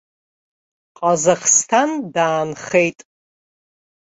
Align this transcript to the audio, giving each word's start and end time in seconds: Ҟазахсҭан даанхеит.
Ҟазахсҭан 0.97 1.91
даанхеит. 2.13 2.99